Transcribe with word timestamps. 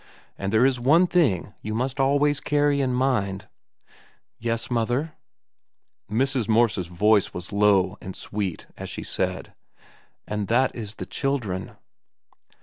And 0.35 0.51
there 0.51 0.65
is 0.65 0.79
one 0.79 1.05
thing 1.05 1.53
you 1.61 1.75
must 1.75 1.99
always 1.99 2.39
carry 2.39 2.81
in 2.81 2.91
mind—" 2.91 3.47
"Yes, 4.39 4.71
mother." 4.71 5.13
Mrs. 6.09 6.49
Morse's 6.49 6.87
voice 6.87 7.35
was 7.35 7.53
low 7.53 7.99
and 8.01 8.15
sweet 8.15 8.65
as 8.75 8.89
she 8.89 9.03
said, 9.03 9.53
"And 10.25 10.47
that 10.47 10.75
is 10.75 10.95
the 10.95 11.05
children." 11.05 11.73